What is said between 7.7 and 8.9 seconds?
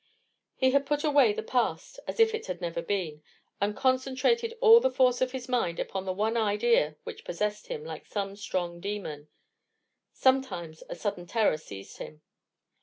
like some strong